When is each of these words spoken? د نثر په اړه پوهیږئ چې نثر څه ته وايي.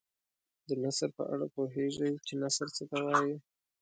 د 0.67 0.69
نثر 0.83 1.09
په 1.17 1.23
اړه 1.33 1.45
پوهیږئ 1.55 2.11
چې 2.25 2.33
نثر 2.43 2.67
څه 2.75 2.83
ته 2.89 2.97
وايي. 3.05 3.35